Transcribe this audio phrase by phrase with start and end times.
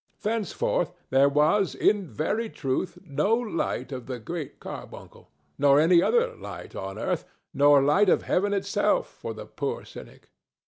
[0.21, 6.35] Thenceforth there was in very truth no light of the Great Carbuncle, nor any other
[6.37, 10.31] light on earth, nor light of heaven itself, for the poor cynic.